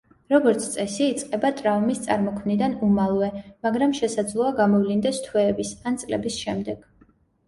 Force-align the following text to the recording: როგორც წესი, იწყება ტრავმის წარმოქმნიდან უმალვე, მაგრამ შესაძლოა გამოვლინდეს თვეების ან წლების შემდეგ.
როგორც 0.33 0.63
წესი, 0.75 1.07
იწყება 1.15 1.49
ტრავმის 1.57 1.99
წარმოქმნიდან 2.05 2.73
უმალვე, 2.87 3.27
მაგრამ 3.67 3.93
შესაძლოა 3.97 4.55
გამოვლინდეს 4.61 5.21
თვეების 5.27 5.75
ან 5.91 6.01
წლების 6.05 6.39
შემდეგ. 6.47 6.81